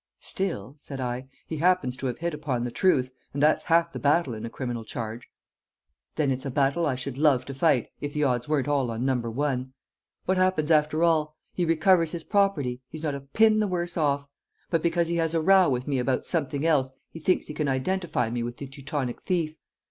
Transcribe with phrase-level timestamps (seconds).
[0.21, 3.99] "Still," said I, "he happens to have hit upon the truth, and that's half the
[3.99, 5.29] battle in a criminal charge."
[6.15, 9.05] "Then it's a battle I should love to fight, if the odds weren't all on
[9.05, 9.73] Number One!
[10.25, 11.37] What happens, after all?
[11.53, 14.27] He recovers his property he's not a pin the worse off
[14.71, 17.67] but because he has a row with me about something else he thinks he can
[17.67, 19.55] identify me with the Teutonic thief!